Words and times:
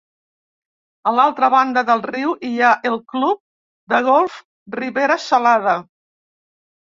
A 1.09 1.11
l'altra 1.17 1.49
banda 1.55 1.81
del 1.89 2.01
riu 2.05 2.31
hi 2.47 2.55
ha 2.59 2.71
el 2.91 2.97
Club 3.13 3.39
de 3.93 3.99
Golf 4.09 4.39
Ribera 4.79 5.19
Salada. 5.27 5.77